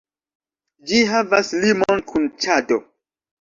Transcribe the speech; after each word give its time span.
Ĝi 0.91 1.01
havas 1.11 1.51
limon 1.65 2.03
kun 2.13 2.27
Ĉado. 2.47 2.81